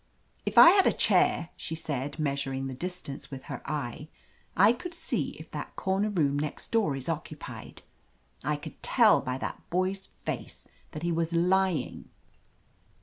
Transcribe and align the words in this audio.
"If 0.47 0.57
I 0.57 0.71
had 0.71 0.87
a 0.87 0.91
chair," 0.93 1.51
she 1.55 1.75
said, 1.75 2.17
measuring 2.17 2.65
the 2.65 2.73
distance 2.73 3.29
with 3.29 3.43
her 3.43 3.61
eye, 3.69 4.07
"I 4.57 4.73
could 4.73 4.95
see 4.95 5.35
if 5.37 5.51
that 5.51 5.75
cor 5.75 5.99
ner 5.99 6.09
room 6.09 6.39
next 6.39 6.71
door 6.71 6.95
is 6.95 7.07
occupied. 7.07 7.83
I 8.43 8.55
could 8.55 8.81
tell 8.81 9.21
by 9.21 9.37
that 9.37 9.61
boy's 9.69 10.07
face 10.25 10.67
that 10.93 11.03
he 11.03 11.11
was 11.11 11.33
lying." 11.33 12.09